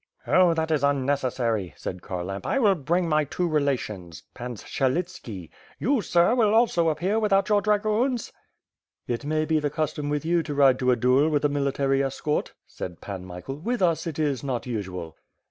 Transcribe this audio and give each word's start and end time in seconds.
"Oh, 0.25 0.55
that 0.55 0.71
is 0.71 0.81
unnecessary/' 0.83 1.75
said 1.77 2.01
Kharlamp, 2.01 2.43
"I 2.43 2.57
will 2.57 2.73
bring 2.73 3.07
my 3.07 3.23
two 3.23 3.47
relations. 3.47 4.23
Pang 4.33 4.55
Syelitski. 4.55 5.51
You, 5.77 6.01
sir, 6.01 6.33
will 6.33 6.55
also 6.55 6.89
appear 6.89 7.19
with 7.19 7.31
out 7.31 7.49
your 7.49 7.61
dragoons?" 7.61 8.33
"It 9.05 9.25
may 9.25 9.45
be 9.45 9.59
the 9.59 9.69
custom 9.69 10.09
with 10.09 10.25
you 10.25 10.41
to 10.41 10.55
ride 10.55 10.79
to 10.79 10.89
a 10.89 10.95
duel 10.95 11.29
with 11.29 11.45
a 11.45 11.49
military 11.49 12.01
escort," 12.01 12.53
said 12.65 12.99
Pan 12.99 13.25
Michael. 13.25 13.57
"With 13.57 13.83
us 13.83 14.07
it 14.07 14.17
is 14.17 14.43
not 14.43 14.65
usual." 14.65 15.17